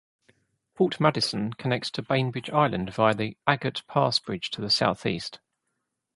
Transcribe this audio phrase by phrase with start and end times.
[0.73, 5.39] Port Madison connects to Bainbridge Island via the Agate Pass Bridge to the southeast.